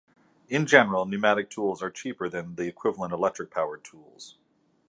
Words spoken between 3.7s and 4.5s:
tools.